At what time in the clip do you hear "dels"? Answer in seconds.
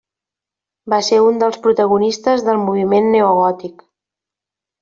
1.43-1.59